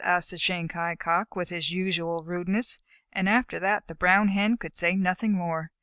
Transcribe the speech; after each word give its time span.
asked 0.03 0.31
the 0.31 0.37
Shanghai 0.39 0.95
Cock, 0.95 1.35
with 1.35 1.49
his 1.49 1.69
usual 1.69 2.23
rudeness, 2.23 2.79
and 3.13 3.29
after 3.29 3.59
that 3.59 3.85
the 3.85 3.93
Brown 3.93 4.29
Hen 4.29 4.57
could 4.57 4.75
say 4.75 4.95
nothing 4.95 5.33
more. 5.33 5.69